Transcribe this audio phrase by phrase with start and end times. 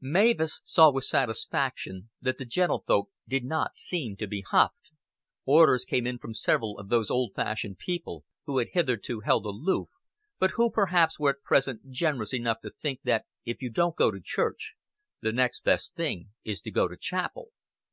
[0.00, 4.90] Mavis saw with satisfaction that the gentlefolk did not seemed to be huffed.
[5.44, 9.90] Orders came in from several of those old fashioned people who had hitherto held aloof,
[10.40, 14.10] but who perhaps were at present generous enough to think that if you don't go
[14.10, 14.74] to church,
[15.20, 17.52] the next best thing is to go to chapel.